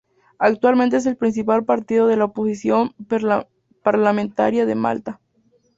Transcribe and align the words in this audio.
Actualmente 0.39 0.97
es 0.97 1.05
el 1.05 1.15
principal 1.15 1.63
partido 1.63 2.07
de 2.07 2.17
la 2.17 2.25
oposición 2.25 2.95
parlamentaria 3.83 4.65
de 4.65 4.73
Malta. 4.73 5.19